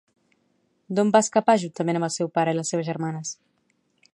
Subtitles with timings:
[0.99, 3.37] D'on va escapar juntament amb el seu pare i les seves germanes?